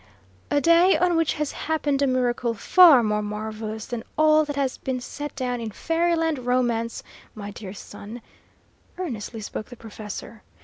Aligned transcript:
"A 0.49 0.59
day 0.59 0.97
on 0.97 1.15
which 1.15 1.33
has 1.33 1.51
happened 1.51 2.01
a 2.01 2.07
miracle 2.07 2.55
far 2.55 3.03
more 3.03 3.21
marvellous 3.21 3.85
than 3.85 4.03
all 4.17 4.43
that 4.45 4.55
has 4.55 4.79
been 4.79 4.99
set 4.99 5.35
down 5.35 5.61
in 5.61 5.69
fairyland 5.69 6.39
romance, 6.39 7.03
my 7.35 7.51
dear 7.51 7.75
son," 7.75 8.23
earnestly 8.97 9.41
spoke 9.41 9.67
the 9.67 9.75
professor. 9.77 10.41